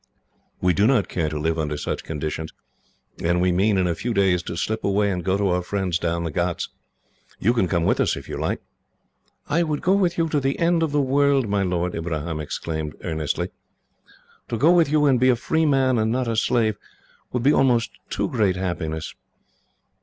We 0.61 0.73
do 0.73 0.87
not 0.87 1.07
care 1.07 1.29
to 1.29 1.37
live 1.39 1.59
under 1.59 1.77
such 1.77 2.03
conditions, 2.03 2.51
and 3.23 3.39
we 3.39 3.51
mean, 3.51 3.77
in 3.77 3.85
a 3.85 3.93
few 3.93 4.15
days, 4.15 4.41
to 4.41 4.57
slip 4.57 4.83
away 4.83 5.11
and 5.11 5.23
go 5.23 5.37
to 5.37 5.49
our 5.49 5.61
friends 5.61 5.99
down 5.99 6.23
the 6.23 6.31
ghauts. 6.31 6.69
You 7.37 7.53
can 7.53 7.67
come 7.67 7.83
with 7.83 7.99
us, 7.99 8.15
if 8.15 8.27
you 8.27 8.35
like." 8.35 8.63
"I 9.47 9.61
would 9.61 9.83
go 9.83 9.93
with 9.93 10.17
you 10.17 10.27
to 10.29 10.39
the 10.39 10.57
end 10.57 10.81
of 10.81 10.91
the 10.91 10.99
world, 11.03 11.47
my 11.47 11.61
lord," 11.61 11.93
Ibrahim 11.93 12.39
exclaimed 12.39 12.95
earnestly. 13.03 13.49
"To 14.49 14.57
go 14.57 14.71
with 14.71 14.89
you 14.89 15.05
and 15.05 15.19
be 15.19 15.29
a 15.29 15.35
free 15.35 15.67
man, 15.67 15.99
and 15.99 16.11
not 16.11 16.27
a 16.27 16.35
slave, 16.35 16.79
would 17.31 17.43
be 17.43 17.53
almost 17.53 17.91
too 18.09 18.27
great 18.27 18.55
happiness." 18.55 19.13